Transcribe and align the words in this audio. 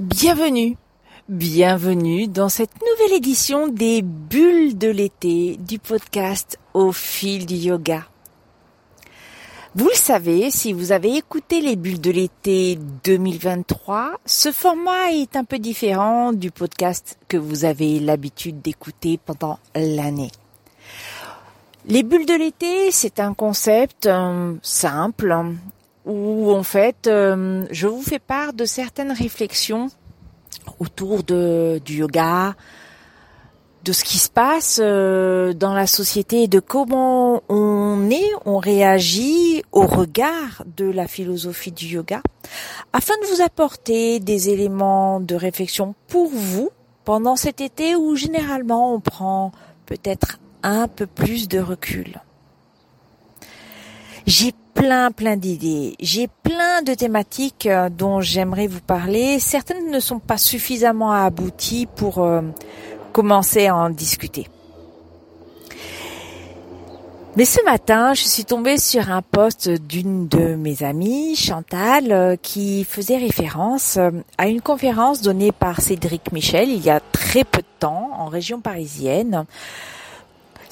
Bienvenue, 0.00 0.78
bienvenue 1.28 2.26
dans 2.26 2.48
cette 2.48 2.72
nouvelle 2.80 3.18
édition 3.18 3.68
des 3.68 4.00
bulles 4.00 4.78
de 4.78 4.88
l'été 4.88 5.58
du 5.58 5.78
podcast 5.78 6.58
au 6.72 6.90
fil 6.90 7.44
du 7.44 7.56
yoga. 7.56 8.06
Vous 9.74 9.88
le 9.88 9.94
savez, 9.94 10.50
si 10.50 10.72
vous 10.72 10.92
avez 10.92 11.16
écouté 11.16 11.60
les 11.60 11.76
bulles 11.76 12.00
de 12.00 12.12
l'été 12.12 12.78
2023, 13.04 14.12
ce 14.24 14.52
format 14.52 15.12
est 15.12 15.36
un 15.36 15.44
peu 15.44 15.58
différent 15.58 16.32
du 16.32 16.50
podcast 16.50 17.18
que 17.28 17.36
vous 17.36 17.66
avez 17.66 18.00
l'habitude 18.00 18.62
d'écouter 18.62 19.20
pendant 19.22 19.58
l'année. 19.74 20.30
Les 21.84 22.04
bulles 22.04 22.24
de 22.24 22.38
l'été, 22.38 22.90
c'est 22.90 23.20
un 23.20 23.34
concept 23.34 24.06
euh, 24.06 24.54
simple 24.62 25.58
où 26.06 26.52
en 26.52 26.62
fait 26.62 27.06
euh, 27.06 27.64
je 27.70 27.86
vous 27.86 28.02
fais 28.02 28.18
part 28.18 28.52
de 28.52 28.64
certaines 28.64 29.12
réflexions 29.12 29.88
autour 30.78 31.22
de, 31.22 31.80
du 31.84 31.98
yoga, 31.98 32.54
de 33.84 33.92
ce 33.92 34.04
qui 34.04 34.18
se 34.18 34.28
passe 34.28 34.78
euh, 34.82 35.54
dans 35.54 35.74
la 35.74 35.86
société 35.86 36.48
de 36.48 36.60
comment 36.60 37.42
on 37.48 38.10
est, 38.10 38.30
on 38.44 38.58
réagit 38.58 39.62
au 39.72 39.86
regard 39.86 40.64
de 40.76 40.84
la 40.84 41.06
philosophie 41.06 41.72
du 41.72 41.86
yoga, 41.86 42.22
afin 42.92 43.14
de 43.22 43.34
vous 43.34 43.42
apporter 43.42 44.20
des 44.20 44.50
éléments 44.50 45.20
de 45.20 45.34
réflexion 45.34 45.94
pour 46.08 46.28
vous 46.28 46.70
pendant 47.04 47.36
cet 47.36 47.60
été 47.60 47.96
où 47.96 48.16
généralement 48.16 48.94
on 48.94 49.00
prend 49.00 49.52
peut-être 49.86 50.38
un 50.62 50.86
peu 50.86 51.06
plus 51.06 51.48
de 51.48 51.58
recul. 51.58 52.20
J'ai 54.30 54.52
plein 54.74 55.10
plein 55.10 55.36
d'idées. 55.36 55.96
J'ai 55.98 56.28
plein 56.44 56.82
de 56.82 56.94
thématiques 56.94 57.66
euh, 57.66 57.88
dont 57.88 58.20
j'aimerais 58.20 58.68
vous 58.68 58.80
parler. 58.80 59.40
Certaines 59.40 59.90
ne 59.90 59.98
sont 59.98 60.20
pas 60.20 60.38
suffisamment 60.38 61.10
abouties 61.10 61.88
pour 61.96 62.18
euh, 62.18 62.40
commencer 63.12 63.66
à 63.66 63.74
en 63.74 63.90
discuter. 63.90 64.46
Mais 67.34 67.44
ce 67.44 67.60
matin, 67.64 68.14
je 68.14 68.22
suis 68.22 68.44
tombée 68.44 68.78
sur 68.78 69.10
un 69.10 69.20
post 69.20 69.68
d'une 69.68 70.28
de 70.28 70.54
mes 70.54 70.84
amies, 70.84 71.34
Chantal, 71.34 72.12
euh, 72.12 72.36
qui 72.40 72.84
faisait 72.84 73.18
référence 73.18 73.98
à 74.38 74.46
une 74.46 74.60
conférence 74.60 75.22
donnée 75.22 75.50
par 75.50 75.80
Cédric 75.80 76.30
Michel 76.30 76.68
il 76.68 76.84
y 76.84 76.90
a 76.90 77.00
très 77.00 77.42
peu 77.42 77.62
de 77.62 77.80
temps 77.80 78.12
en 78.16 78.26
région 78.26 78.60
parisienne 78.60 79.44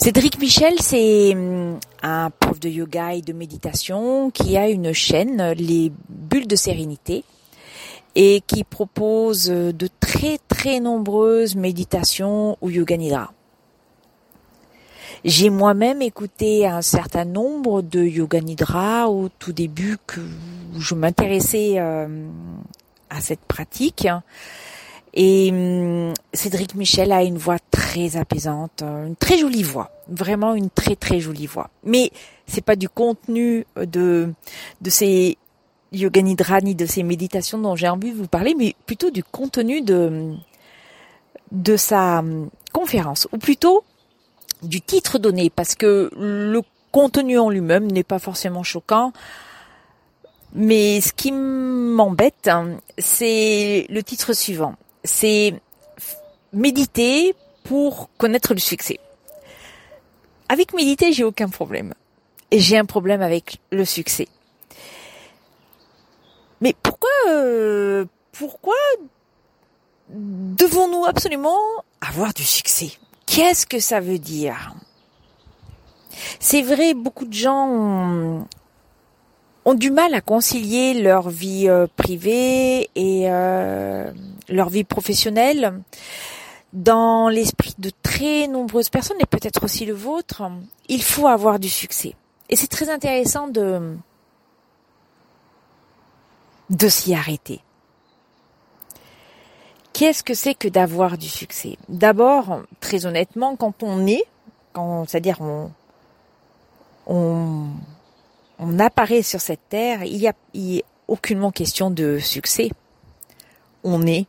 Cédric 0.00 0.38
Michel, 0.38 0.74
c'est 0.78 1.34
hum, 1.34 1.80
un 2.04 2.30
prof 2.30 2.60
de 2.60 2.68
yoga 2.68 3.14
et 3.14 3.20
de 3.20 3.32
méditation 3.32 4.30
qui 4.30 4.56
a 4.56 4.68
une 4.68 4.92
chaîne, 4.92 5.50
les 5.56 5.91
bulles 6.08 6.46
de 6.46 6.54
sérénité, 6.54 7.24
et 8.14 8.41
qui 8.46 8.62
propose 8.62 9.46
de 9.46 9.88
très 9.98 10.38
très 10.46 10.78
nombreuses 10.78 11.56
méditations 11.56 12.56
ou 12.60 12.70
yoga 12.70 12.96
nidra. 12.96 13.32
J'ai 15.24 15.50
moi-même 15.50 16.00
écouté 16.00 16.64
un 16.64 16.80
certain 16.80 17.24
nombre 17.24 17.82
de 17.82 18.00
yoga 18.00 18.41
nidra 18.41 19.10
au 19.10 19.28
tout 19.28 19.52
début 19.52 19.96
que 20.06 20.20
je 20.78 20.94
m'intéressais 20.94 21.74
euh, 21.78 22.28
à 23.10 23.20
cette 23.20 23.41
pratique. 23.41 24.06
Et 25.12 25.50
hum, 25.50 26.14
Cédric 26.32 26.76
Michel 26.76 27.10
a 27.10 27.24
une 27.24 27.36
voix 27.36 27.58
apaisante, 28.16 28.82
une 28.82 29.16
très 29.16 29.38
jolie 29.38 29.62
voix, 29.62 29.91
vraiment 30.08 30.54
une 30.54 30.70
très 30.70 30.96
très 30.96 31.20
jolie 31.20 31.46
voix. 31.46 31.70
Mais 31.84 32.10
c'est 32.46 32.64
pas 32.64 32.77
du 32.77 32.88
contenu 32.88 33.66
de 33.77 34.32
de 34.80 34.91
ces 34.91 35.36
yoga 35.92 36.20
nidra 36.22 36.60
ni 36.60 36.74
de 36.74 36.86
ces 36.86 37.02
méditations 37.02 37.58
dont 37.58 37.76
j'ai 37.76 37.88
envie 37.88 38.12
de 38.12 38.16
vous 38.16 38.26
parler, 38.26 38.54
mais 38.56 38.74
plutôt 38.86 39.10
du 39.10 39.24
contenu 39.24 39.82
de 39.82 41.76
sa 41.76 42.19
hum, 42.20 42.50
conférence, 42.72 43.26
ou 43.32 43.38
plutôt 43.38 43.84
du 44.62 44.80
titre 44.80 45.19
donné, 45.19 45.50
parce 45.50 45.74
que 45.74 46.10
le 46.16 46.60
contenu 46.92 47.38
en 47.38 47.48
lui-même 47.50 47.91
n'est 47.91 48.04
pas 48.04 48.19
forcément 48.19 48.62
choquant. 48.62 49.12
Mais 50.54 51.00
ce 51.00 51.12
qui 51.12 51.30
m'embête, 51.30 52.48
hein, 52.48 52.78
c'est 52.97 53.86
le 53.91 54.03
titre 54.03 54.32
suivant 54.32 54.75
c'est 55.04 55.54
méditer 56.53 57.34
pour 57.68 58.08
connaître 58.16 58.54
le 58.54 58.60
succès. 58.60 58.98
Avec 60.48 60.72
méditer, 60.72 61.12
j'ai 61.12 61.22
aucun 61.22 61.50
problème. 61.50 61.92
Et 62.50 62.60
j'ai 62.60 62.78
un 62.78 62.86
problème 62.86 63.20
avec 63.20 63.58
le 63.70 63.84
succès. 63.84 64.26
Mais 66.62 66.74
pourquoi, 66.82 67.10
euh, 67.28 68.06
pourquoi 68.32 68.74
devons-nous 70.08 71.04
absolument 71.04 71.58
avoir 72.00 72.32
du 72.32 72.42
succès? 72.42 72.92
Qu'est-ce 73.26 73.66
que 73.66 73.80
ça 73.80 74.00
veut 74.00 74.18
dire? 74.18 74.74
C'est 76.40 76.62
vrai, 76.62 76.94
beaucoup 76.94 77.26
de 77.26 77.34
gens 77.34 78.46
ont, 79.66 79.74
du 79.74 79.90
mal 79.90 80.14
à 80.14 80.22
concilier 80.22 80.94
leur 80.94 81.28
vie 81.28 81.68
euh, 81.68 81.86
privée 81.96 82.88
et 82.94 83.30
euh, 83.30 84.10
leur 84.48 84.70
vie 84.70 84.84
professionnelle. 84.84 85.82
Dans 86.72 87.28
l'esprit 87.28 87.74
de 87.78 87.90
très 88.02 88.46
nombreuses 88.46 88.90
personnes, 88.90 89.16
et 89.20 89.26
peut-être 89.26 89.64
aussi 89.64 89.86
le 89.86 89.94
vôtre, 89.94 90.42
il 90.88 91.02
faut 91.02 91.26
avoir 91.26 91.58
du 91.58 91.68
succès. 91.68 92.14
Et 92.50 92.56
c'est 92.56 92.66
très 92.66 92.90
intéressant 92.90 93.48
de, 93.48 93.96
de 96.70 96.88
s'y 96.88 97.14
arrêter. 97.14 97.60
Qu'est-ce 99.94 100.22
que 100.22 100.34
c'est 100.34 100.54
que 100.54 100.68
d'avoir 100.68 101.18
du 101.18 101.28
succès? 101.28 101.78
D'abord, 101.88 102.62
très 102.80 103.06
honnêtement, 103.06 103.56
quand 103.56 103.82
on 103.82 104.06
est, 104.06 104.24
quand, 104.72 105.08
c'est-à-dire 105.08 105.40
on, 105.40 105.70
on 107.06 107.66
on 108.58 108.78
apparaît 108.78 109.22
sur 109.22 109.40
cette 109.40 109.68
terre, 109.68 110.02
il 110.04 110.18
n'y 110.18 110.28
a, 110.28 110.32
a 110.32 110.82
aucunement 111.06 111.50
question 111.50 111.90
de 111.90 112.18
succès. 112.18 112.70
On 113.84 114.06
est 114.06 114.26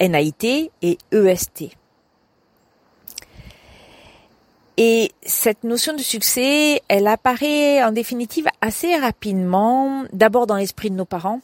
NAIT 0.00 0.70
et 0.82 0.98
EST. 1.12 1.76
Et 4.82 5.12
cette 5.26 5.62
notion 5.62 5.94
de 5.94 6.00
succès, 6.00 6.80
elle 6.88 7.06
apparaît 7.06 7.84
en 7.84 7.92
définitive 7.92 8.46
assez 8.62 8.96
rapidement, 8.96 10.04
d'abord 10.12 10.46
dans 10.46 10.56
l'esprit 10.56 10.90
de 10.90 10.96
nos 10.96 11.04
parents. 11.04 11.40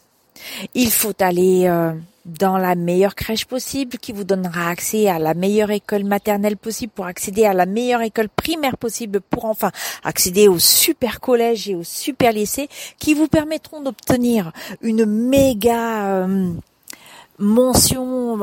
Il 0.74 0.90
faut 0.90 1.12
aller 1.20 1.66
euh, 1.66 1.92
dans 2.24 2.56
la 2.56 2.74
meilleure 2.74 3.14
crèche 3.14 3.44
possible 3.44 3.98
qui 3.98 4.12
vous 4.12 4.24
donnera 4.24 4.68
accès 4.68 5.08
à 5.08 5.18
la 5.18 5.34
meilleure 5.34 5.70
école 5.70 6.04
maternelle 6.04 6.56
possible 6.56 6.92
pour 6.94 7.06
accéder 7.06 7.44
à 7.44 7.52
la 7.52 7.66
meilleure 7.66 8.02
école 8.02 8.28
primaire 8.28 8.76
possible 8.78 9.20
pour 9.20 9.44
enfin 9.44 9.70
accéder 10.02 10.48
au 10.48 10.58
super 10.58 11.20
collège 11.20 11.68
et 11.68 11.74
au 11.74 11.84
super 11.84 12.32
lycée 12.32 12.68
qui 12.98 13.14
vous 13.14 13.28
permettront 13.28 13.82
d'obtenir 13.82 14.52
une 14.82 15.04
méga 15.04 16.26
mention 17.38 18.38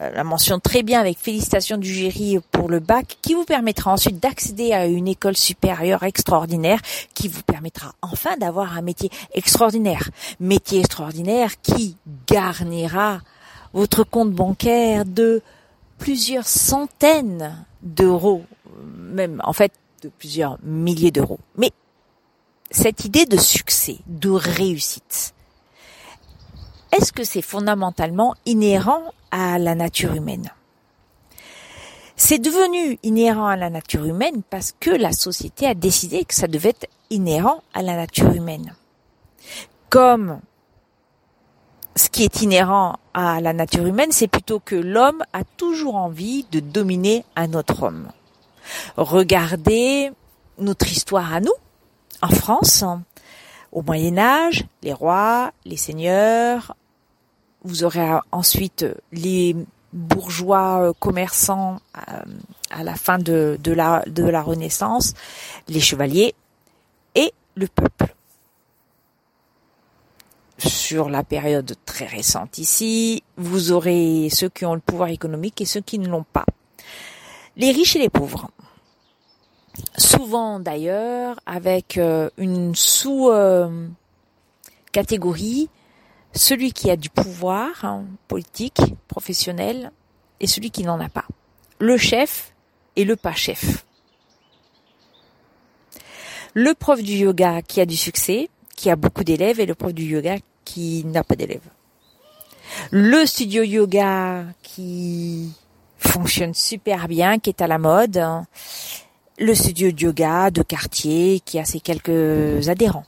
euh, 0.00 0.10
la 0.10 0.24
mention 0.24 0.60
très 0.60 0.82
bien 0.82 1.00
avec 1.00 1.18
félicitations 1.18 1.76
du 1.76 1.92
jury 1.92 2.38
pour 2.52 2.68
le 2.68 2.78
bac, 2.78 3.18
qui 3.20 3.34
vous 3.34 3.44
permettra 3.44 3.92
ensuite 3.92 4.20
d'accéder 4.20 4.72
à 4.72 4.86
une 4.86 5.08
école 5.08 5.36
supérieure 5.36 6.04
extraordinaire, 6.04 6.80
qui 7.14 7.28
vous 7.28 7.42
permettra 7.42 7.94
enfin 8.02 8.36
d'avoir 8.36 8.76
un 8.76 8.82
métier 8.82 9.10
extraordinaire. 9.32 10.10
Métier 10.38 10.80
extraordinaire 10.80 11.60
qui 11.60 11.96
garnira 12.28 13.20
votre 13.72 14.04
compte 14.04 14.32
bancaire 14.32 15.04
de 15.04 15.42
plusieurs 15.98 16.46
centaines 16.46 17.66
d'euros, 17.82 18.44
même 18.84 19.40
en 19.44 19.52
fait 19.52 19.72
de 20.02 20.10
plusieurs 20.16 20.58
milliers 20.62 21.10
d'euros. 21.10 21.40
Mais 21.56 21.72
cette 22.70 23.04
idée 23.04 23.26
de 23.26 23.36
succès, 23.36 23.98
de 24.06 24.30
réussite, 24.30 25.34
est-ce 26.98 27.12
que 27.12 27.22
c'est 27.22 27.42
fondamentalement 27.42 28.34
inhérent 28.44 29.02
à 29.30 29.58
la 29.58 29.76
nature 29.76 30.14
humaine? 30.14 30.50
C'est 32.16 32.40
devenu 32.40 32.98
inhérent 33.04 33.46
à 33.46 33.54
la 33.54 33.70
nature 33.70 34.04
humaine 34.04 34.42
parce 34.50 34.74
que 34.80 34.90
la 34.90 35.12
société 35.12 35.66
a 35.66 35.74
décidé 35.74 36.24
que 36.24 36.34
ça 36.34 36.48
devait 36.48 36.70
être 36.70 36.88
inhérent 37.10 37.62
à 37.72 37.82
la 37.82 37.94
nature 37.94 38.32
humaine. 38.32 38.74
Comme 39.90 40.40
ce 41.94 42.08
qui 42.08 42.24
est 42.24 42.42
inhérent 42.42 42.96
à 43.14 43.40
la 43.40 43.52
nature 43.52 43.86
humaine, 43.86 44.10
c'est 44.10 44.26
plutôt 44.26 44.58
que 44.58 44.74
l'homme 44.74 45.22
a 45.32 45.44
toujours 45.44 45.94
envie 45.94 46.44
de 46.50 46.58
dominer 46.58 47.24
un 47.36 47.54
autre 47.54 47.84
homme. 47.84 48.08
Regardez 48.96 50.10
notre 50.58 50.90
histoire 50.90 51.32
à 51.32 51.40
nous, 51.40 51.54
en 52.22 52.28
France, 52.28 52.84
au 53.70 53.82
Moyen 53.82 54.18
Âge, 54.18 54.64
les 54.82 54.92
rois, 54.92 55.52
les 55.64 55.76
seigneurs, 55.76 56.74
vous 57.64 57.84
aurez 57.84 58.18
ensuite 58.32 58.86
les 59.12 59.54
bourgeois 59.92 60.88
euh, 60.88 60.92
commerçants 60.98 61.80
euh, 61.96 62.22
à 62.70 62.82
la 62.84 62.94
fin 62.94 63.18
de, 63.18 63.58
la, 63.66 64.02
Renaissance, 64.42 65.14
les 65.68 65.80
chevaliers 65.80 66.34
et 67.14 67.32
le 67.54 67.66
peuple. 67.66 68.14
sur 70.58 71.08
la 71.08 71.22
période 71.22 71.76
très 71.86 72.06
récente 72.06 72.58
ici, 72.58 73.22
vous 73.36 73.70
aurez 73.72 74.28
ceux 74.30 74.48
qui 74.48 74.66
ont 74.66 74.74
le 74.74 74.80
pouvoir 74.80 75.10
économique 75.10 75.60
et 75.60 75.64
ceux 75.64 75.80
qui 75.80 76.00
ne 76.00 76.08
l'ont 76.08 76.24
pas. 76.24 76.44
Les 77.56 77.70
riches 77.70 77.94
et 77.96 78.00
les 78.00 78.10
pauvres. 78.10 78.50
Souvent 79.96 80.58
d'ailleurs 80.58 81.38
avec 81.46 81.96
euh, 81.96 82.28
une 82.38 82.74
sous-catégorie, 82.74 85.70
celui 86.34 86.72
qui 86.72 86.90
a 86.90 86.96
du 86.96 87.10
pouvoir 87.10 87.84
hein, 87.84 88.04
politique, 88.28 88.80
professionnel, 89.08 89.92
et 90.40 90.46
celui 90.46 90.70
qui 90.70 90.84
n'en 90.84 91.00
a 91.00 91.08
pas. 91.08 91.24
Le 91.78 91.96
chef 91.96 92.52
et 92.96 93.04
le 93.04 93.16
pas 93.16 93.34
chef. 93.34 93.84
Le 96.54 96.74
prof 96.74 97.02
du 97.02 97.12
yoga 97.12 97.62
qui 97.62 97.80
a 97.80 97.86
du 97.86 97.96
succès, 97.96 98.48
qui 98.76 98.90
a 98.90 98.96
beaucoup 98.96 99.24
d'élèves, 99.24 99.60
et 99.60 99.66
le 99.66 99.74
prof 99.74 99.92
du 99.92 100.04
yoga 100.04 100.36
qui 100.64 101.04
n'a 101.04 101.24
pas 101.24 101.36
d'élèves. 101.36 101.68
Le 102.90 103.26
studio 103.26 103.62
yoga 103.62 104.44
qui 104.62 105.52
fonctionne 105.98 106.54
super 106.54 107.08
bien, 107.08 107.38
qui 107.38 107.50
est 107.50 107.62
à 107.62 107.66
la 107.66 107.78
mode. 107.78 108.22
Le 109.38 109.54
studio 109.54 109.88
yoga 109.88 110.50
de 110.50 110.62
quartier 110.62 111.40
qui 111.40 111.58
a 111.58 111.64
ses 111.64 111.80
quelques 111.80 112.68
adhérents. 112.68 113.06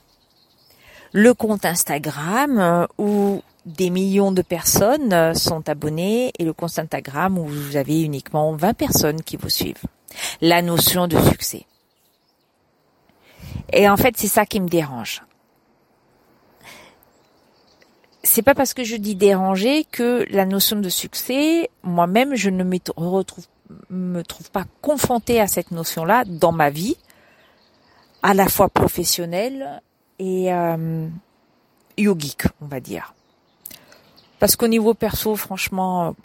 Le 1.13 1.33
compte 1.33 1.65
Instagram 1.65 2.87
où 2.97 3.41
des 3.65 3.89
millions 3.89 4.31
de 4.31 4.41
personnes 4.41 5.33
sont 5.35 5.67
abonnées 5.69 6.31
et 6.39 6.45
le 6.45 6.53
compte 6.53 6.79
Instagram 6.79 7.37
où 7.37 7.45
vous 7.45 7.75
avez 7.75 8.01
uniquement 8.01 8.53
20 8.53 8.73
personnes 8.73 9.21
qui 9.21 9.37
vous 9.37 9.49
suivent. 9.49 9.83
La 10.41 10.61
notion 10.61 11.07
de 11.07 11.19
succès. 11.19 11.65
Et 13.73 13.87
en 13.89 13.97
fait, 13.97 14.15
c'est 14.17 14.27
ça 14.27 14.45
qui 14.45 14.59
me 14.59 14.67
dérange 14.67 15.21
c'est 18.23 18.41
pas 18.41 18.53
parce 18.53 18.73
que 18.73 18.83
je 18.83 18.95
dis 18.95 19.15
déranger 19.15 19.83
que 19.83 20.25
la 20.29 20.45
notion 20.45 20.79
de 20.79 20.89
succès, 20.89 21.69
moi-même, 21.83 22.35
je 22.35 22.49
ne 22.49 22.63
me 22.63 22.77
retrouve, 22.95 23.45
me 23.89 24.21
trouve 24.21 24.51
pas 24.51 24.65
confrontée 24.81 25.39
à 25.39 25.47
cette 25.47 25.71
notion-là 25.71 26.23
dans 26.25 26.51
ma 26.51 26.69
vie, 26.69 26.97
à 28.21 28.33
la 28.33 28.47
fois 28.47 28.69
professionnelle 28.69 29.81
et 30.21 30.53
euh, 30.53 31.07
yogique, 31.97 32.43
on 32.61 32.67
va 32.67 32.79
dire. 32.79 33.15
Parce 34.39 34.55
qu'au 34.55 34.67
niveau 34.67 34.93
perso, 34.93 35.35
franchement, 35.35 36.15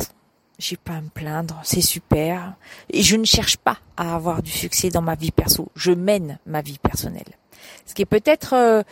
j'ai 0.58 0.76
pas 0.76 0.92
à 0.92 1.00
me 1.00 1.08
plaindre, 1.08 1.58
c'est 1.64 1.80
super. 1.80 2.54
Et 2.90 3.02
je 3.02 3.16
ne 3.16 3.24
cherche 3.24 3.56
pas 3.56 3.78
à 3.96 4.14
avoir 4.14 4.42
du 4.42 4.50
succès 4.50 4.90
dans 4.90 5.00
ma 5.00 5.14
vie 5.14 5.30
perso. 5.30 5.68
Je 5.74 5.92
mène 5.92 6.38
ma 6.46 6.60
vie 6.60 6.78
personnelle. 6.78 7.32
Ce 7.86 7.94
qui 7.94 8.02
est 8.02 8.06
peut-être 8.06 8.52
euh, 8.52 8.82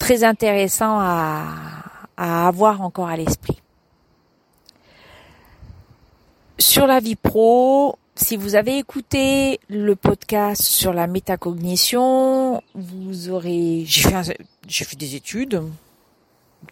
très 0.00 0.24
intéressant 0.24 0.98
à, 0.98 1.44
à 2.16 2.48
avoir 2.48 2.82
encore 2.82 3.08
à 3.08 3.16
l'esprit. 3.16 3.62
Sur 6.58 6.88
la 6.88 6.98
vie 6.98 7.16
pro, 7.16 7.98
si 8.16 8.36
vous 8.36 8.54
avez 8.54 8.78
écouté 8.78 9.60
le 9.68 9.94
podcast 9.94 10.62
sur 10.62 10.92
la 10.92 11.06
métacognition, 11.06 12.62
vous 12.74 13.28
aurez, 13.30 13.84
j'ai 13.86 14.02
fait, 14.84 14.96
des 14.96 15.14
études, 15.14 15.62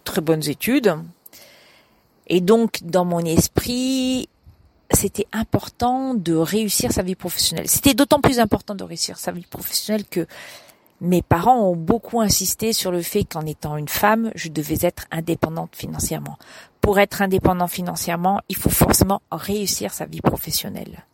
très 0.04 0.20
bonnes 0.20 0.48
études, 0.48 0.96
et 2.26 2.40
donc 2.40 2.82
dans 2.82 3.04
mon 3.04 3.20
esprit, 3.20 4.28
c'était 4.90 5.26
important 5.32 6.14
de 6.14 6.34
réussir 6.34 6.92
sa 6.92 7.02
vie 7.02 7.14
professionnelle. 7.14 7.68
C'était 7.68 7.94
d'autant 7.94 8.20
plus 8.20 8.40
important 8.40 8.74
de 8.74 8.84
réussir 8.84 9.18
sa 9.18 9.32
vie 9.32 9.46
professionnelle 9.48 10.04
que 10.06 10.26
mes 11.00 11.22
parents 11.22 11.60
ont 11.68 11.76
beaucoup 11.76 12.20
insisté 12.20 12.72
sur 12.72 12.90
le 12.90 13.02
fait 13.02 13.24
qu'en 13.24 13.44
étant 13.44 13.76
une 13.76 13.88
femme, 13.88 14.30
je 14.34 14.48
devais 14.48 14.78
être 14.80 15.06
indépendante 15.10 15.76
financièrement. 15.76 16.38
Pour 16.80 16.98
être 16.98 17.20
indépendant 17.20 17.66
financièrement, 17.66 18.40
il 18.48 18.56
faut 18.56 18.70
forcément 18.70 19.20
réussir 19.30 19.92
sa 19.92 20.06
vie 20.06 20.22
professionnelle. 20.22 21.04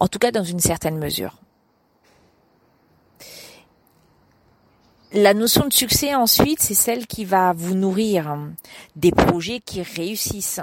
En 0.00 0.08
tout 0.08 0.18
cas, 0.18 0.30
dans 0.32 0.44
une 0.44 0.60
certaine 0.60 0.98
mesure. 0.98 1.36
La 5.12 5.34
notion 5.34 5.66
de 5.66 5.72
succès 5.72 6.14
ensuite, 6.14 6.60
c'est 6.60 6.74
celle 6.74 7.06
qui 7.06 7.24
va 7.24 7.52
vous 7.52 7.74
nourrir 7.74 8.38
des 8.96 9.10
projets 9.10 9.60
qui 9.60 9.82
réussissent. 9.82 10.60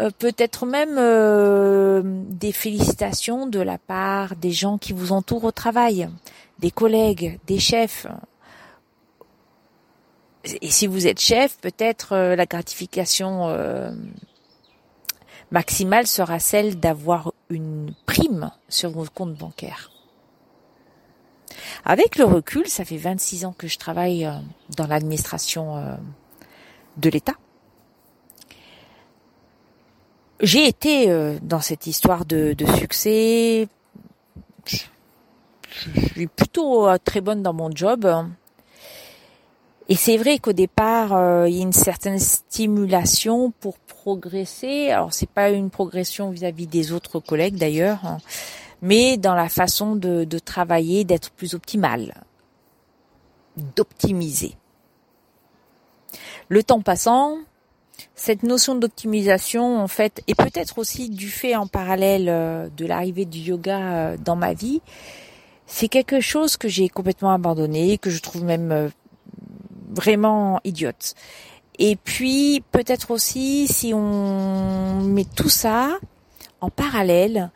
Euh, 0.00 0.10
peut-être 0.18 0.66
même 0.66 0.96
euh, 0.98 2.02
des 2.04 2.52
félicitations 2.52 3.46
de 3.46 3.60
la 3.60 3.78
part 3.78 4.36
des 4.36 4.52
gens 4.52 4.76
qui 4.76 4.92
vous 4.92 5.12
entourent 5.12 5.44
au 5.44 5.52
travail 5.52 6.08
des 6.58 6.70
collègues, 6.70 7.38
des 7.46 7.58
chefs. 7.58 8.06
Et 10.44 10.70
si 10.70 10.86
vous 10.86 11.06
êtes 11.06 11.20
chef, 11.20 11.58
peut-être 11.58 12.12
euh, 12.12 12.36
la 12.36 12.46
gratification 12.46 13.56
maximale 15.50 16.06
sera 16.06 16.40
celle 16.40 16.78
d'avoir 16.78 17.32
une 17.50 17.94
prime 18.06 18.50
sur 18.68 18.90
vos 18.90 19.04
comptes 19.12 19.34
bancaires. 19.34 19.90
Avec 21.84 22.16
le 22.16 22.24
recul, 22.24 22.68
ça 22.68 22.84
fait 22.84 22.96
26 22.96 23.44
ans 23.44 23.54
que 23.56 23.66
je 23.66 23.78
travaille 23.78 24.26
euh, 24.26 24.32
dans 24.76 24.86
l'administration 24.86 25.98
de 26.96 27.10
l'État. 27.10 27.34
J'ai 30.40 30.68
été 30.68 31.38
dans 31.42 31.60
cette 31.60 31.88
histoire 31.88 32.24
de, 32.24 32.54
succès 32.78 33.68
je 35.70 36.00
suis 36.00 36.26
plutôt 36.26 36.88
euh, 36.88 36.96
très 37.02 37.20
bonne 37.20 37.42
dans 37.42 37.52
mon 37.52 37.70
job. 37.74 38.08
Et 39.88 39.96
c'est 39.96 40.16
vrai 40.16 40.38
qu'au 40.38 40.52
départ, 40.52 41.14
euh, 41.14 41.48
il 41.48 41.56
y 41.56 41.60
a 41.60 41.62
une 41.62 41.72
certaine 41.72 42.18
stimulation 42.18 43.52
pour 43.60 43.78
progresser. 44.08 44.90
Alors 44.90 45.12
c'est 45.12 45.28
pas 45.28 45.50
une 45.50 45.68
progression 45.68 46.30
vis-à-vis 46.30 46.66
des 46.66 46.92
autres 46.92 47.20
collègues 47.20 47.56
d'ailleurs, 47.56 48.00
hein, 48.06 48.18
mais 48.80 49.18
dans 49.18 49.34
la 49.34 49.50
façon 49.50 49.96
de, 49.96 50.38
travailler, 50.38 51.04
d'être 51.04 51.30
plus 51.30 51.52
optimal, 51.52 52.14
d'optimiser. 53.76 54.54
Le 56.48 56.62
temps 56.62 56.80
passant, 56.80 57.36
cette 58.14 58.44
notion 58.44 58.76
d'optimisation 58.76 59.78
en 59.78 59.88
fait, 59.88 60.22
et 60.26 60.34
peut-être 60.34 60.78
aussi 60.78 61.10
du 61.10 61.28
fait 61.28 61.54
en 61.54 61.66
parallèle 61.66 62.30
euh, 62.30 62.68
de 62.74 62.86
l'arrivée 62.86 63.26
du 63.26 63.40
yoga 63.40 64.16
dans 64.16 64.36
ma 64.36 64.54
vie, 64.54 64.80
c'est 65.66 65.88
quelque 65.88 66.20
chose 66.20 66.56
que 66.56 66.68
j'ai 66.68 66.88
complètement 66.88 67.32
abandonné, 67.32 67.98
que 67.98 68.08
je 68.08 68.22
trouve 68.22 68.44
même 68.44 68.72
euh, 68.72 68.88
vraiment 69.90 70.60
idiote. 70.64 71.14
Et 71.78 71.96
puis 71.96 72.62
peut-être 72.72 73.10
aussi 73.10 73.68
si 73.68 73.94
on 73.94 75.00
met 75.02 75.24
tout 75.24 75.48
ça 75.48 75.96
en 76.60 76.70
parallèle 76.70 77.50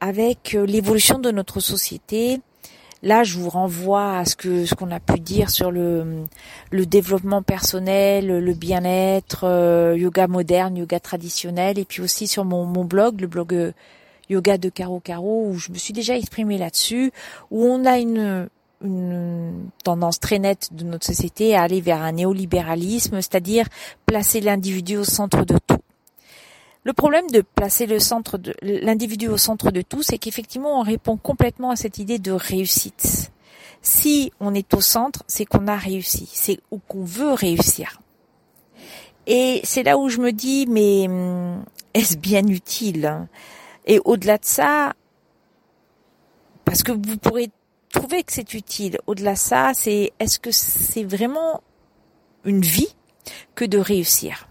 avec 0.00 0.54
euh, 0.54 0.64
l'évolution 0.64 1.18
de 1.18 1.30
notre 1.30 1.60
société, 1.60 2.40
là 3.02 3.22
je 3.22 3.38
vous 3.38 3.50
renvoie 3.50 4.16
à 4.16 4.24
ce 4.24 4.34
que 4.34 4.64
ce 4.64 4.74
qu'on 4.74 4.90
a 4.90 5.00
pu 5.00 5.20
dire 5.20 5.50
sur 5.50 5.70
le 5.70 6.24
le 6.70 6.86
développement 6.86 7.42
personnel, 7.42 8.26
le 8.26 8.54
bien-être, 8.54 9.44
euh, 9.44 9.94
yoga 9.96 10.26
moderne, 10.26 10.78
yoga 10.78 10.98
traditionnel, 10.98 11.78
et 11.78 11.84
puis 11.84 12.00
aussi 12.00 12.26
sur 12.26 12.44
mon, 12.46 12.64
mon 12.64 12.84
blog, 12.84 13.20
le 13.20 13.26
blog 13.26 13.74
yoga 14.30 14.58
de 14.58 14.68
Caro 14.68 15.00
Caro, 15.00 15.48
où 15.48 15.58
je 15.58 15.70
me 15.70 15.76
suis 15.76 15.92
déjà 15.92 16.16
exprimée 16.16 16.58
là-dessus, 16.58 17.12
où 17.50 17.64
on 17.64 17.84
a 17.84 17.98
une, 17.98 18.48
une 18.82 19.70
tendance 19.84 20.20
très 20.20 20.38
nette 20.38 20.68
de 20.72 20.84
notre 20.84 21.06
société 21.06 21.56
à 21.56 21.62
aller 21.62 21.80
vers 21.80 22.02
un 22.02 22.12
néolibéralisme, 22.12 23.16
c'est-à-dire 23.16 23.66
placer 24.04 24.40
l'individu 24.40 24.96
au 24.96 25.04
centre 25.04 25.44
de 25.44 25.58
tout. 25.66 25.78
Le 26.84 26.92
problème 26.92 27.28
de 27.30 27.40
placer 27.40 27.86
le 27.86 27.98
centre 27.98 28.38
de 28.38 28.54
l'individu 28.62 29.28
au 29.28 29.36
centre 29.36 29.70
de 29.72 29.82
tout, 29.82 30.02
c'est 30.02 30.18
qu'effectivement 30.18 30.78
on 30.80 30.82
répond 30.82 31.16
complètement 31.16 31.70
à 31.70 31.76
cette 31.76 31.98
idée 31.98 32.18
de 32.18 32.30
réussite. 32.30 33.32
Si 33.82 34.32
on 34.40 34.54
est 34.54 34.72
au 34.74 34.80
centre, 34.80 35.24
c'est 35.26 35.44
qu'on 35.44 35.66
a 35.68 35.76
réussi, 35.76 36.28
c'est 36.32 36.60
ou 36.70 36.78
qu'on 36.78 37.04
veut 37.04 37.32
réussir. 37.32 38.00
Et 39.26 39.60
c'est 39.64 39.82
là 39.82 39.98
où 39.98 40.08
je 40.08 40.18
me 40.18 40.30
dis, 40.32 40.66
mais 40.68 41.08
hum, 41.08 41.64
est-ce 41.94 42.16
bien 42.16 42.46
utile? 42.46 43.26
Et 43.86 44.00
au-delà 44.04 44.38
de 44.38 44.44
ça, 44.44 44.92
parce 46.64 46.82
que 46.82 46.92
vous 46.92 47.16
pourrez 47.16 47.50
trouver 47.96 48.22
que 48.22 48.32
c'est 48.32 48.54
utile, 48.54 48.98
au-delà 49.06 49.32
de 49.32 49.38
ça, 49.38 49.72
c'est 49.74 50.12
est-ce 50.18 50.38
que 50.38 50.50
c'est 50.50 51.04
vraiment 51.04 51.62
une 52.44 52.62
vie 52.62 52.94
que 53.54 53.64
de 53.64 53.78
réussir? 53.78 54.48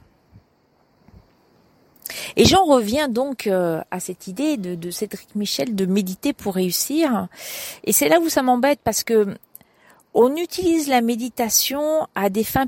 Et 2.35 2.45
j'en 2.45 2.65
reviens 2.65 3.07
donc 3.07 3.47
euh, 3.47 3.81
à 3.91 3.99
cette 3.99 4.27
idée 4.27 4.57
de, 4.57 4.91
Cédric 4.91 5.35
Michel 5.35 5.75
de 5.75 5.85
méditer 5.85 6.33
pour 6.33 6.55
réussir. 6.55 7.27
Et 7.83 7.93
c'est 7.93 8.09
là 8.09 8.19
où 8.19 8.29
ça 8.29 8.41
m'embête 8.41 8.79
parce 8.83 9.03
que 9.03 9.35
on 10.13 10.35
utilise 10.37 10.87
la 10.87 11.01
méditation 11.01 12.07
à 12.15 12.29
des 12.29 12.45
fins 12.45 12.67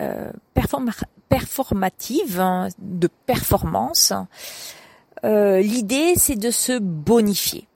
euh, 0.00 0.32
performatives, 1.28 2.40
hein, 2.40 2.68
de 2.78 3.08
performance, 3.26 4.14
euh, 5.24 5.60
l'idée 5.60 6.14
c'est 6.16 6.36
de 6.36 6.50
se 6.50 6.78
bonifier. 6.78 7.66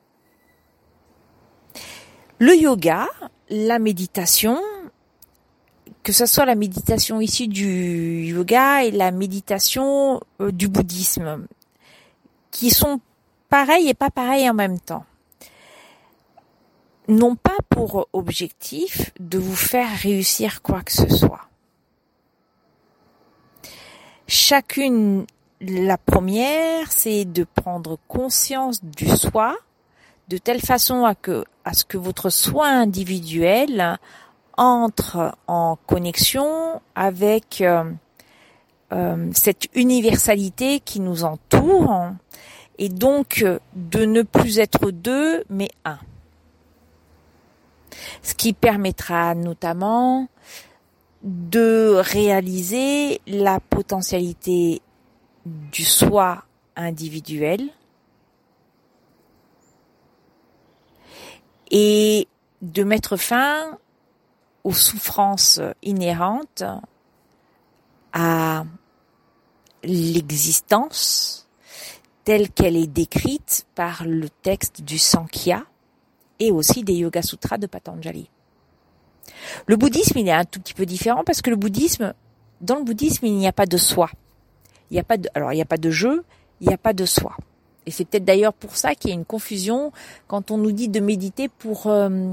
Le 2.38 2.56
yoga, 2.56 3.06
la 3.48 3.78
méditation, 3.78 4.60
que 6.02 6.12
ce 6.12 6.26
soit 6.26 6.44
la 6.44 6.56
méditation 6.56 7.20
issue 7.20 7.46
du 7.46 8.24
yoga 8.24 8.84
et 8.84 8.90
la 8.90 9.12
méditation 9.12 10.20
euh, 10.40 10.50
du 10.50 10.66
bouddhisme, 10.66 11.46
qui 12.50 12.70
sont 12.70 13.00
pareils 13.48 13.88
et 13.88 13.94
pas 13.94 14.10
pareils 14.10 14.50
en 14.50 14.54
même 14.54 14.80
temps, 14.80 15.04
n'ont 17.06 17.36
pas 17.36 17.56
pour 17.68 18.08
objectif 18.12 19.12
de 19.20 19.38
vous 19.38 19.54
faire 19.54 19.90
réussir 19.98 20.60
quoi 20.60 20.82
que 20.82 20.92
ce 20.92 21.08
soit. 21.08 21.48
Chacune, 24.26 25.24
la 25.60 25.98
première, 25.98 26.90
c'est 26.90 27.26
de 27.26 27.44
prendre 27.44 27.98
conscience 28.08 28.82
du 28.82 29.06
soi 29.08 29.56
de 30.28 30.38
telle 30.38 30.60
façon 30.60 31.04
à 31.04 31.14
que, 31.14 31.44
à 31.64 31.74
ce 31.74 31.84
que 31.84 31.98
votre 31.98 32.30
soi 32.30 32.68
individuel 32.68 33.98
entre 34.56 35.36
en 35.46 35.76
connexion 35.86 36.80
avec 36.94 37.60
euh, 37.60 37.84
euh, 38.92 39.28
cette 39.32 39.68
universalité 39.74 40.80
qui 40.80 41.00
nous 41.00 41.24
entoure 41.24 42.12
et 42.78 42.88
donc 42.88 43.44
de 43.74 44.04
ne 44.04 44.22
plus 44.22 44.58
être 44.58 44.90
deux 44.90 45.44
mais 45.50 45.68
un. 45.84 45.98
Ce 48.22 48.34
qui 48.34 48.52
permettra 48.52 49.34
notamment 49.34 50.28
de 51.22 51.94
réaliser 51.96 53.20
la 53.26 53.60
potentialité 53.60 54.82
du 55.46 55.84
soi 55.84 56.44
individuel 56.76 57.70
et 61.74 62.28
de 62.62 62.84
mettre 62.84 63.16
fin 63.16 63.76
aux 64.62 64.72
souffrances 64.72 65.60
inhérentes 65.82 66.62
à 68.12 68.64
l'existence 69.82 71.48
telle 72.22 72.48
qu'elle 72.48 72.76
est 72.76 72.86
décrite 72.86 73.66
par 73.74 74.04
le 74.06 74.30
texte 74.30 74.82
du 74.82 74.98
Sankhya 74.98 75.64
et 76.38 76.52
aussi 76.52 76.84
des 76.84 76.94
Yoga 76.94 77.22
Sutras 77.22 77.58
de 77.58 77.66
Patanjali. 77.66 78.30
Le 79.66 79.76
bouddhisme, 79.76 80.18
il 80.18 80.28
est 80.28 80.32
un 80.32 80.44
tout 80.44 80.60
petit 80.60 80.74
peu 80.74 80.86
différent 80.86 81.24
parce 81.24 81.42
que 81.42 81.50
le 81.50 81.56
bouddhisme, 81.56 82.14
dans 82.60 82.76
le 82.76 82.84
bouddhisme, 82.84 83.26
il 83.26 83.34
n'y 83.36 83.48
a 83.48 83.52
pas 83.52 83.66
de 83.66 83.76
soi. 83.76 84.10
Il 84.90 84.94
n'y 84.94 85.00
a 85.00 85.04
pas 85.04 85.16
de, 85.16 85.28
alors 85.34 85.52
il 85.52 85.56
n'y 85.56 85.62
a 85.62 85.66
pas 85.66 85.76
de 85.76 85.90
jeu, 85.90 86.24
il 86.60 86.68
n'y 86.68 86.74
a 86.74 86.78
pas 86.78 86.92
de 86.92 87.04
soi. 87.04 87.36
Et 87.86 87.90
c'est 87.90 88.04
peut-être 88.04 88.24
d'ailleurs 88.24 88.54
pour 88.54 88.76
ça 88.76 88.94
qu'il 88.94 89.10
y 89.10 89.12
a 89.12 89.16
une 89.16 89.24
confusion 89.24 89.92
quand 90.26 90.50
on 90.50 90.58
nous 90.58 90.72
dit 90.72 90.88
de 90.88 91.00
méditer 91.00 91.48
pour 91.48 91.86
euh, 91.86 92.32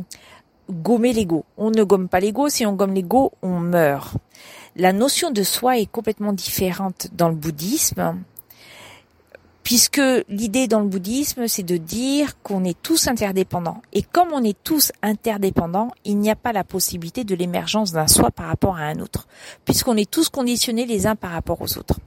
gommer 0.69 1.13
l'ego. 1.13 1.45
On 1.57 1.71
ne 1.71 1.83
gomme 1.83 2.07
pas 2.07 2.19
l'ego, 2.19 2.49
si 2.49 2.65
on 2.65 2.73
gomme 2.73 2.93
l'ego, 2.93 3.31
on 3.41 3.59
meurt. 3.59 4.15
La 4.75 4.93
notion 4.93 5.31
de 5.31 5.43
soi 5.43 5.77
est 5.77 5.91
complètement 5.91 6.33
différente 6.33 7.07
dans 7.13 7.27
le 7.27 7.35
bouddhisme, 7.35 8.15
puisque 9.63 10.01
l'idée 10.29 10.67
dans 10.67 10.79
le 10.79 10.87
bouddhisme, 10.87 11.47
c'est 11.47 11.63
de 11.63 11.77
dire 11.77 12.41
qu'on 12.41 12.63
est 12.63 12.81
tous 12.81 13.07
interdépendants. 13.07 13.81
Et 13.91 14.01
comme 14.01 14.29
on 14.31 14.43
est 14.43 14.57
tous 14.63 14.91
interdépendants, 15.01 15.91
il 16.05 16.17
n'y 16.17 16.31
a 16.31 16.35
pas 16.35 16.53
la 16.53 16.63
possibilité 16.63 17.23
de 17.23 17.35
l'émergence 17.35 17.91
d'un 17.91 18.07
soi 18.07 18.31
par 18.31 18.47
rapport 18.47 18.77
à 18.77 18.83
un 18.83 18.99
autre, 18.99 19.27
puisqu'on 19.65 19.97
est 19.97 20.09
tous 20.09 20.29
conditionnés 20.29 20.85
les 20.85 21.05
uns 21.05 21.15
par 21.15 21.31
rapport 21.31 21.61
aux 21.61 21.77
autres. 21.77 21.99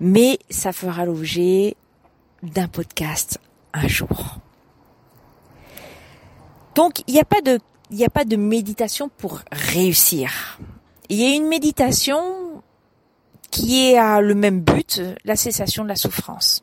Mais 0.00 0.38
ça 0.50 0.72
fera 0.72 1.04
l'objet 1.04 1.76
d'un 2.42 2.68
podcast 2.68 3.38
un 3.72 3.88
jour. 3.88 4.38
Donc, 6.74 7.02
il 7.06 7.14
n'y 7.14 7.20
a 7.20 7.24
pas 7.24 7.40
de, 7.40 7.58
il 7.90 8.04
a 8.04 8.10
pas 8.10 8.24
de 8.24 8.36
méditation 8.36 9.08
pour 9.08 9.40
réussir. 9.50 10.58
Il 11.08 11.18
y 11.18 11.24
a 11.24 11.34
une 11.34 11.48
méditation 11.48 12.62
qui 13.50 13.86
est 13.86 13.96
à 13.96 14.20
le 14.20 14.34
même 14.34 14.60
but, 14.60 15.00
la 15.24 15.36
cessation 15.36 15.84
de 15.84 15.88
la 15.88 15.96
souffrance. 15.96 16.62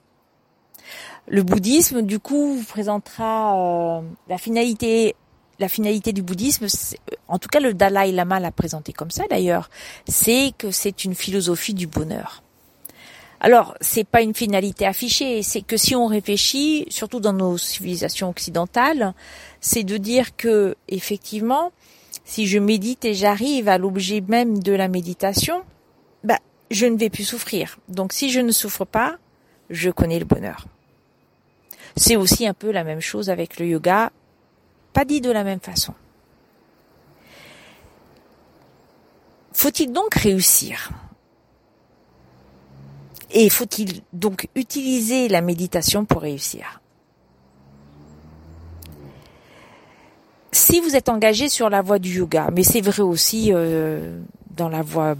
Le 1.28 1.42
bouddhisme, 1.42 2.02
du 2.02 2.20
coup, 2.20 2.58
vous 2.58 2.64
présentera 2.64 3.98
euh, 3.98 4.02
la 4.28 4.38
finalité. 4.38 5.16
La 5.60 5.70
finalité 5.70 6.14
du 6.14 6.24
bouddhisme, 6.24 6.66
en 7.28 7.38
tout 7.38 7.48
cas 7.48 7.60
le 7.60 7.76
Dalai 7.76 8.12
Lama 8.12 8.40
l'a 8.40 8.52
présenté 8.52 8.92
comme 8.92 9.12
ça 9.12 9.24
d'ailleurs, 9.30 9.70
c'est 10.08 10.52
que 10.58 10.72
c'est 10.72 11.06
une 11.06 11.14
philosophie 11.14 11.76
du 11.76 11.86
bonheur. 11.86 12.43
Alors, 13.46 13.76
c'est 13.82 14.06
pas 14.06 14.22
une 14.22 14.34
finalité 14.34 14.86
affichée, 14.86 15.44
c'est 15.44 15.62
que 15.62 15.76
si 15.76 15.98
on 15.98 16.08
réfléchit, 16.08 16.86
surtout 16.88 17.20
dans 17.20 17.34
nos 17.34 17.58
civilisations 17.58 18.30
occidentales, 18.30 19.14
c'est 19.60 19.84
de 19.84 19.98
dire 19.98 20.38
que 20.38 20.78
effectivement, 20.88 21.74
si 22.24 22.48
je 22.48 22.58
médite 22.58 23.04
et 23.04 23.14
j'arrive 23.14 23.68
à 23.68 23.78
l'objet 23.78 24.24
même 24.26 24.60
de 24.60 24.72
la 24.72 24.88
méditation, 24.88 25.64
bah, 26.24 26.40
je 26.72 26.86
ne 26.86 26.98
vais 26.98 27.10
plus 27.10 27.26
souffrir. 27.26 27.80
Donc, 27.90 28.14
si 28.14 28.32
je 28.32 28.40
ne 28.40 28.54
souffre 28.54 28.86
pas, 28.86 29.18
je 29.70 29.90
connais 29.90 30.20
le 30.20 30.26
bonheur. 30.26 30.66
C'est 31.98 32.16
aussi 32.16 32.48
un 32.48 32.54
peu 32.54 32.72
la 32.72 32.86
même 32.86 33.02
chose 33.02 33.30
avec 33.30 33.60
le 33.60 33.68
yoga, 33.68 34.14
pas 34.94 35.04
dit 35.04 35.20
de 35.20 35.32
la 35.32 35.44
même 35.44 35.60
façon. 35.60 35.94
Faut-il 39.52 39.92
donc 39.92 40.16
réussir? 40.16 40.92
Et 43.34 43.50
faut-il 43.50 44.02
donc 44.14 44.48
utiliser 44.56 45.28
la 45.28 45.42
méditation 45.42 46.06
pour 46.06 46.22
réussir? 46.22 46.82
Si 50.52 50.80
vous 50.80 50.96
êtes 50.96 51.10
engagé 51.10 51.50
sur 51.50 51.70
la 51.70 51.82
voie 51.82 51.98
du 51.98 52.18
yoga, 52.18 52.50
mais 52.54 52.62
c'est 52.62 52.82
vrai 52.82 53.02
aussi 53.02 53.52
euh, 53.52 54.22
dans 54.56 54.70
la 54.70 54.84
voie 54.84 55.16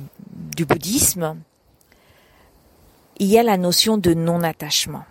du 0.56 0.64
bouddhisme, 0.64 1.36
il 3.18 3.28
y 3.28 3.40
a 3.40 3.44
la 3.44 3.58
notion 3.58 3.98
de 3.98 4.14
non-attachement. 4.14 5.06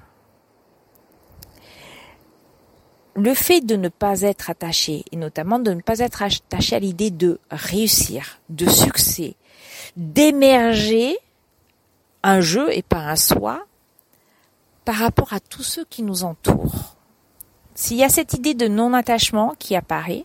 Le 3.14 3.34
fait 3.34 3.60
de 3.60 3.74
ne 3.76 3.88
pas 3.88 4.22
être 4.22 4.48
attaché, 4.48 5.04
et 5.10 5.16
notamment 5.16 5.58
de 5.58 5.72
ne 5.74 5.80
pas 5.80 5.98
être 5.98 6.22
attaché 6.22 6.76
à 6.76 6.78
l'idée 6.78 7.10
de 7.10 7.40
réussir, 7.50 8.40
de 8.48 8.68
succès, 8.68 9.34
d'émerger 9.96 11.18
un 12.22 12.40
jeu 12.40 12.68
et 12.76 12.82
pas 12.82 12.98
un 12.98 13.16
soi 13.16 13.66
par 14.84 14.96
rapport 14.96 15.32
à 15.32 15.40
tous 15.40 15.62
ceux 15.62 15.84
qui 15.84 16.02
nous 16.02 16.24
entourent. 16.24 16.96
S'il 17.74 17.96
y 17.96 18.04
a 18.04 18.08
cette 18.08 18.34
idée 18.34 18.54
de 18.54 18.68
non-attachement 18.68 19.54
qui 19.58 19.76
apparaît, 19.76 20.24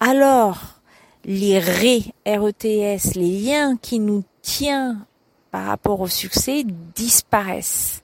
alors 0.00 0.80
les 1.24 1.58
RETS, 1.58 3.14
les 3.14 3.40
liens 3.40 3.76
qui 3.76 3.98
nous 3.98 4.24
tiennent 4.42 5.04
par 5.50 5.66
rapport 5.66 6.00
au 6.00 6.08
succès 6.08 6.64
disparaissent. 6.94 8.02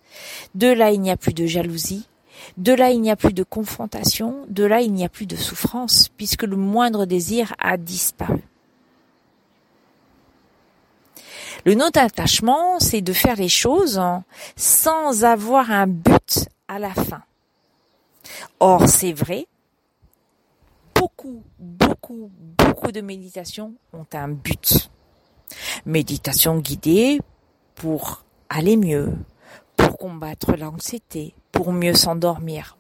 De 0.55 0.69
là, 0.69 0.91
il 0.91 1.01
n'y 1.01 1.11
a 1.11 1.17
plus 1.17 1.35
de 1.35 1.47
jalousie. 1.47 2.09
De 2.57 2.73
là, 2.73 2.91
il 2.91 3.01
n'y 3.01 3.11
a 3.11 3.17
plus 3.17 3.33
de 3.33 3.43
confrontation. 3.43 4.45
De 4.49 4.65
là, 4.65 4.81
il 4.81 4.93
n'y 4.93 5.05
a 5.05 5.09
plus 5.09 5.27
de 5.27 5.37
souffrance, 5.37 6.09
puisque 6.17 6.43
le 6.43 6.57
moindre 6.57 7.07
désir 7.07 7.55
a 7.59 7.77
disparu. 7.77 8.43
Le 11.65 11.75
non-attachement, 11.75 12.79
c'est 12.79 13.01
de 13.01 13.13
faire 13.13 13.37
les 13.37 13.49
choses 13.49 14.01
sans 14.57 15.25
avoir 15.25 15.71
un 15.71 15.87
but 15.87 16.49
à 16.69 16.79
la 16.79 16.91
fin. 16.91 17.23
Or, 18.61 18.89
c'est 18.89 19.13
vrai, 19.13 19.47
beaucoup, 20.95 21.43
beaucoup, 21.59 22.31
beaucoup 22.59 22.93
de 22.93 23.01
méditations 23.01 23.75
ont 23.93 24.07
un 24.13 24.29
but. 24.29 24.91
Méditation 25.87 26.59
guidée 26.59 27.21
pour 27.75 28.25
aller 28.49 28.77
mieux, 28.77 29.13
pour 29.77 29.97
combattre 29.97 30.57
l'anxiété, 30.57 31.35
pour 31.51 31.73
mieux 31.73 31.95
s'endormir. 31.95 32.77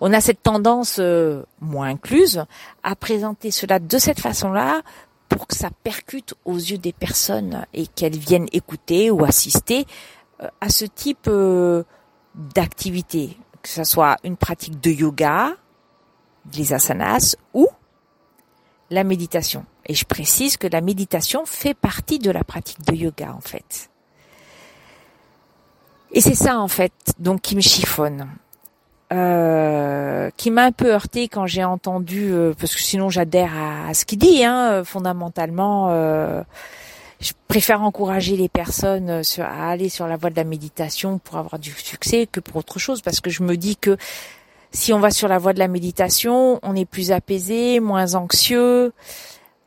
On 0.00 0.12
a 0.12 0.20
cette 0.20 0.42
tendance 0.42 0.98
euh, 1.00 1.44
moins 1.60 1.88
incluse 1.88 2.44
à 2.82 2.94
présenter 2.96 3.50
cela 3.50 3.78
de 3.78 3.98
cette 3.98 4.20
façon-là 4.20 4.82
pour 5.42 5.48
que 5.48 5.56
ça 5.56 5.70
percute 5.82 6.34
aux 6.44 6.54
yeux 6.54 6.78
des 6.78 6.92
personnes 6.92 7.66
et 7.74 7.88
qu'elles 7.88 8.16
viennent 8.16 8.46
écouter 8.52 9.10
ou 9.10 9.24
assister 9.24 9.86
euh, 10.40 10.46
à 10.60 10.68
ce 10.68 10.84
type 10.84 11.26
euh, 11.26 11.82
d'activité, 12.36 13.36
que 13.60 13.68
ce 13.68 13.82
soit 13.82 14.18
une 14.22 14.36
pratique 14.36 14.80
de 14.80 14.92
yoga, 14.92 15.50
les 16.54 16.72
asanas 16.72 17.34
ou 17.54 17.66
la 18.90 19.02
méditation. 19.02 19.66
Et 19.86 19.94
je 19.94 20.04
précise 20.04 20.56
que 20.56 20.68
la 20.68 20.80
méditation 20.80 21.44
fait 21.44 21.74
partie 21.74 22.20
de 22.20 22.30
la 22.30 22.44
pratique 22.44 22.86
de 22.86 22.94
yoga 22.94 23.34
en 23.34 23.40
fait. 23.40 23.90
Et 26.12 26.20
c'est 26.20 26.36
ça 26.36 26.60
en 26.60 26.68
fait 26.68 26.92
donc 27.18 27.40
qui 27.40 27.56
me 27.56 27.60
chiffonne. 27.60 28.28
Euh, 29.12 30.30
qui 30.36 30.50
m'a 30.50 30.64
un 30.64 30.72
peu 30.72 30.92
heurté 30.92 31.28
quand 31.28 31.46
j'ai 31.46 31.64
entendu, 31.64 32.32
euh, 32.32 32.54
parce 32.58 32.74
que 32.74 32.80
sinon 32.80 33.10
j'adhère 33.10 33.52
à, 33.88 33.92
ce 33.92 34.04
qu'il 34.04 34.18
dit, 34.18 34.42
hein, 34.44 34.70
euh, 34.72 34.84
fondamentalement. 34.84 35.90
je 37.20 37.32
préfère 37.46 37.82
encourager 37.82 38.36
les 38.36 38.48
personnes 38.48 39.22
à 39.38 39.68
aller 39.70 39.88
sur 39.88 40.06
la 40.06 40.16
voie 40.16 40.30
de 40.30 40.36
la 40.36 40.44
méditation 40.44 41.18
pour 41.18 41.36
avoir 41.36 41.58
du 41.58 41.70
succès 41.72 42.26
que 42.30 42.40
pour 42.40 42.56
autre 42.56 42.78
chose, 42.78 43.02
parce 43.02 43.20
que 43.20 43.30
je 43.30 43.42
me 43.42 43.56
dis 43.56 43.76
que 43.76 43.96
Si 44.74 44.94
on 44.94 45.00
va 45.00 45.10
sur 45.10 45.28
la 45.28 45.36
voie 45.38 45.52
de 45.52 45.58
la 45.58 45.68
méditation, 45.68 46.58
on 46.62 46.74
est 46.74 46.86
plus 46.86 47.12
apaisé, 47.12 47.78
moins 47.78 48.14
anxieux, 48.14 48.92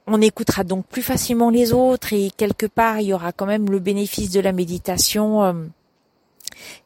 on 0.08 0.22
écoutera 0.22 0.64
donc 0.64 0.86
plus 0.88 1.02
facilement 1.02 1.50
les 1.50 1.74
autres 1.74 2.14
et 2.14 2.32
quelque 2.36 2.66
part 2.66 3.00
il 3.00 3.08
y 3.08 3.14
aura 3.14 3.32
quand 3.32 3.46
même 3.46 3.70
le 3.70 3.80
bénéfice 3.80 4.32
de 4.32 4.40
la 4.40 4.52
méditation 4.52 5.44
euh, 5.44 5.54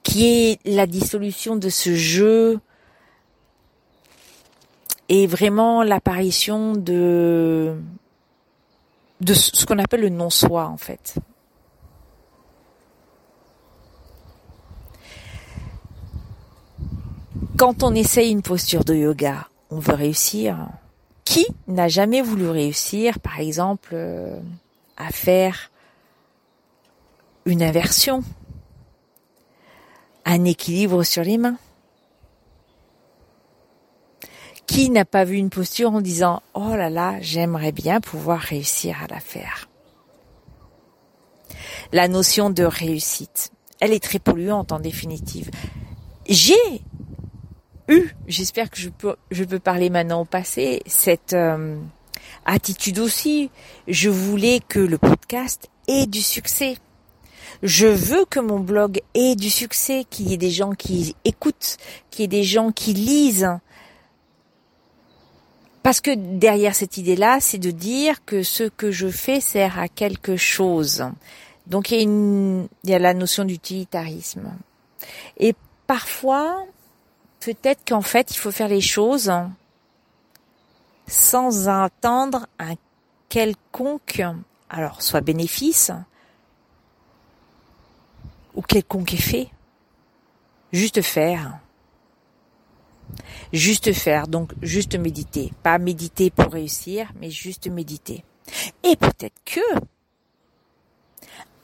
qui 0.03 0.25
est 0.25 0.59
la 0.65 0.87
dissolution 0.87 1.55
de 1.55 1.69
ce 1.69 1.95
jeu 1.95 2.59
et 5.09 5.27
vraiment 5.27 5.83
l'apparition 5.83 6.73
de 6.73 7.75
ce 9.25 9.65
qu'on 9.65 9.79
appelle 9.79 10.01
le 10.01 10.09
non-soi 10.09 10.65
en 10.67 10.77
fait. 10.77 11.15
Quand 17.59 17.83
on 17.83 17.93
essaye 17.93 18.31
une 18.31 18.41
posture 18.41 18.85
de 18.85 18.95
yoga, 18.95 19.49
on 19.69 19.79
veut 19.79 19.93
réussir. 19.93 20.69
Qui 21.25 21.45
n'a 21.67 21.89
jamais 21.89 22.21
voulu 22.21 22.47
réussir, 22.47 23.19
par 23.19 23.37
exemple, 23.41 23.89
euh, 23.91 24.39
à 24.95 25.11
faire 25.11 25.69
une 27.45 27.61
inversion, 27.61 28.23
un 30.25 30.45
équilibre 30.45 31.03
sur 31.03 31.23
les 31.23 31.37
mains 31.37 31.57
Qui 34.67 34.89
n'a 34.89 35.05
pas 35.05 35.23
vu 35.23 35.37
une 35.37 35.49
posture 35.49 35.91
en 35.91 36.01
disant⁇ 36.01 36.37
Oh 36.53 36.75
là 36.75 36.89
là, 36.89 37.15
j'aimerais 37.21 37.71
bien 37.71 38.01
pouvoir 38.01 38.39
réussir 38.39 38.97
à 39.03 39.07
la 39.07 39.19
faire⁇ 39.19 39.67
La 41.91 42.07
notion 42.07 42.49
de 42.49 42.63
réussite, 42.63 43.51
elle 43.79 43.93
est 43.93 44.03
très 44.03 44.19
polluante 44.19 44.71
en 44.71 44.79
définitive. 44.79 45.49
J'ai 46.27 46.83
eu, 47.87 48.15
j'espère 48.27 48.69
que 48.69 48.79
je 48.79 48.89
peux, 48.89 49.59
parler 49.59 49.89
maintenant 49.89 50.21
au 50.21 50.25
passé, 50.25 50.81
cette 50.85 51.33
euh, 51.33 51.79
attitude 52.45 52.99
aussi. 52.99 53.49
Je 53.87 54.09
voulais 54.09 54.59
que 54.67 54.79
le 54.79 54.97
podcast 54.97 55.69
ait 55.87 56.05
du 56.05 56.21
succès. 56.21 56.77
Je 57.63 57.87
veux 57.87 58.25
que 58.25 58.39
mon 58.39 58.59
blog 58.59 59.01
ait 59.13 59.35
du 59.35 59.49
succès, 59.49 60.05
qu'il 60.09 60.29
y 60.29 60.33
ait 60.33 60.37
des 60.37 60.51
gens 60.51 60.71
qui 60.71 61.15
écoutent, 61.25 61.77
qu'il 62.09 62.21
y 62.21 62.25
ait 62.25 62.27
des 62.27 62.43
gens 62.43 62.71
qui 62.71 62.93
lisent. 62.93 63.49
Parce 65.83 66.01
que 66.01 66.11
derrière 66.13 66.75
cette 66.75 66.97
idée-là, 66.97 67.39
c'est 67.39 67.57
de 67.57 67.71
dire 67.71 68.23
que 68.25 68.43
ce 68.43 68.63
que 68.63 68.91
je 68.91 69.07
fais 69.07 69.39
sert 69.39 69.79
à 69.79 69.87
quelque 69.87 70.37
chose. 70.37 71.05
Donc 71.67 71.91
il 71.91 71.97
y 71.97 72.01
a, 72.01 72.03
il 72.03 72.89
y 72.89 72.93
a 72.93 72.99
la 72.99 73.13
notion 73.13 73.45
d'utilitarisme. 73.45 74.51
Et 75.37 75.55
parfois, 75.87 76.65
peut-être 77.39 77.81
qu'en 77.87 78.01
fait, 78.01 78.31
il 78.31 78.37
faut 78.37 78.51
faire 78.51 78.67
les 78.67 78.81
choses 78.81 79.31
sans 81.07 81.67
attendre 81.67 82.47
un 82.59 82.75
quelconque, 83.29 84.21
alors 84.69 85.01
soit 85.01 85.21
bénéfice 85.21 85.91
ou 88.59 88.61
quelconque 88.61 89.13
effet. 89.13 89.47
Juste 90.73 91.01
faire. 91.01 91.59
Juste 93.53 93.93
faire, 93.93 94.27
donc 94.27 94.51
juste 94.61 94.95
méditer. 94.95 95.53
Pas 95.63 95.77
méditer 95.77 96.29
pour 96.29 96.51
réussir, 96.51 97.09
mais 97.21 97.31
juste 97.31 97.67
méditer. 97.67 98.25
Et 98.83 98.97
peut-être 98.97 99.39
que 99.45 99.61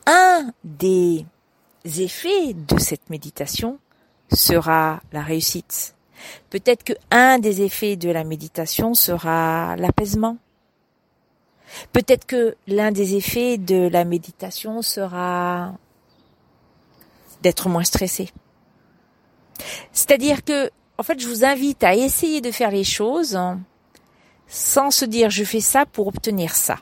un 0.07 0.53
des 0.63 1.25
effets 1.83 2.53
de 2.53 2.79
cette 2.79 3.09
méditation 3.09 3.77
sera 4.33 5.01
la 5.11 5.21
réussite. 5.21 5.95
Peut-être 6.49 6.85
que 6.85 6.93
un 7.11 7.39
des 7.39 7.61
effets 7.61 7.97
de 7.97 8.09
la 8.09 8.23
méditation 8.23 8.93
sera 8.93 9.75
l'apaisement. 9.75 10.37
Peut-être 11.91 12.25
que 12.25 12.55
l'un 12.67 12.93
des 12.93 13.15
effets 13.15 13.57
de 13.57 13.89
la 13.89 14.05
méditation 14.05 14.81
sera 14.81 15.77
d'être 17.45 17.69
moins 17.69 17.83
stressé. 17.83 18.31
C'est-à-dire 19.91 20.43
que, 20.43 20.71
en 20.97 21.03
fait, 21.03 21.19
je 21.19 21.27
vous 21.27 21.45
invite 21.45 21.83
à 21.83 21.93
essayer 21.93 22.41
de 22.41 22.49
faire 22.49 22.71
les 22.71 22.83
choses 22.83 23.39
sans 24.47 24.89
se 24.89 25.05
dire 25.05 25.29
je 25.29 25.43
fais 25.43 25.59
ça 25.59 25.85
pour 25.85 26.07
obtenir 26.07 26.55
ça. 26.55 26.77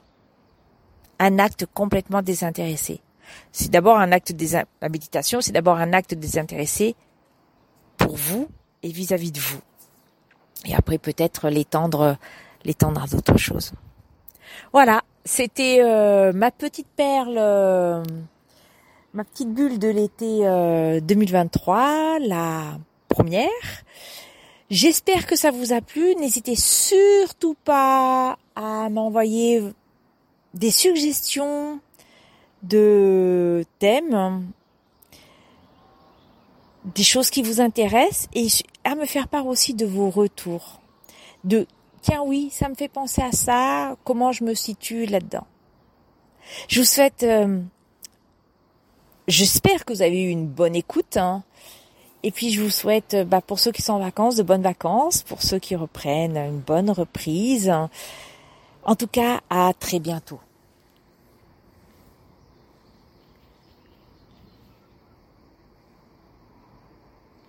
Un 1.19 1.37
acte 1.37 1.65
complètement 1.73 2.21
désintéressé. 2.21 3.01
C'est 3.51 3.71
d'abord 3.71 3.97
un 3.97 4.13
acte 4.13 4.31
des 4.31 4.53
la 4.81 4.89
méditation, 4.89 5.41
c'est 5.41 5.51
d'abord 5.51 5.77
un 5.77 5.91
acte 5.91 6.13
désintéressé 6.13 6.95
pour 7.97 8.15
vous 8.15 8.47
et 8.83 8.89
vis-à-vis 8.89 9.33
de 9.33 9.41
vous. 9.41 9.59
Et 10.65 10.75
après 10.75 10.97
peut-être 10.97 11.49
l'étendre, 11.49 12.15
l'étendre 12.63 13.03
à 13.03 13.07
d'autres 13.07 13.37
choses. 13.37 13.73
Voilà, 14.71 15.01
c'était 15.25 15.79
euh, 15.81 16.31
ma 16.31 16.51
petite 16.51 16.87
perle, 16.95 17.37
euh, 17.37 18.01
ma 19.13 19.23
petite 19.23 19.53
bulle 19.53 19.79
de 19.79 19.89
l'été 19.89 20.39
2023, 21.01 21.77
euh, 21.77 22.27
la 22.27 22.77
première. 23.09 23.47
J'espère 24.69 25.27
que 25.27 25.35
ça 25.35 25.51
vous 25.51 25.71
a 25.71 25.81
plu. 25.81 26.15
N'hésitez 26.15 26.55
surtout 26.55 27.55
pas 27.63 28.37
à 28.55 28.89
m'envoyer 28.89 29.61
des 30.53 30.71
suggestions 30.71 31.79
de 32.63 33.65
thèmes 33.79 34.43
des 36.95 37.03
choses 37.03 37.29
qui 37.29 37.41
vous 37.41 37.61
intéressent 37.61 38.27
et 38.33 38.47
à 38.83 38.95
me 38.95 39.05
faire 39.05 39.27
part 39.27 39.47
aussi 39.47 39.73
de 39.73 39.85
vos 39.85 40.09
retours. 40.09 40.81
De 41.43 41.65
tiens 42.01 42.23
oui, 42.23 42.49
ça 42.51 42.67
me 42.67 42.75
fait 42.75 42.89
penser 42.89 43.21
à 43.21 43.31
ça, 43.31 43.95
comment 44.03 44.31
je 44.31 44.43
me 44.43 44.53
situe 44.53 45.05
là-dedans? 45.05 45.47
Je 46.67 46.81
vous 46.81 46.85
souhaite, 46.85 47.23
euh, 47.23 47.61
j'espère 49.27 49.85
que 49.85 49.93
vous 49.93 50.01
avez 50.01 50.21
eu 50.21 50.29
une 50.29 50.47
bonne 50.47 50.75
écoute. 50.75 51.17
Hein. 51.17 51.43
Et 52.23 52.31
puis 52.31 52.51
je 52.51 52.61
vous 52.61 52.69
souhaite, 52.69 53.17
bah, 53.27 53.41
pour 53.41 53.59
ceux 53.59 53.71
qui 53.71 53.81
sont 53.81 53.93
en 53.93 53.99
vacances, 53.99 54.35
de 54.35 54.43
bonnes 54.43 54.61
vacances, 54.61 55.23
pour 55.23 55.41
ceux 55.41 55.59
qui 55.59 55.75
reprennent, 55.75 56.37
une 56.37 56.59
bonne 56.59 56.89
reprise. 56.89 57.73
En 58.85 58.95
tout 58.95 59.07
cas, 59.07 59.41
à 59.49 59.71
très 59.77 59.99
bientôt. 59.99 60.39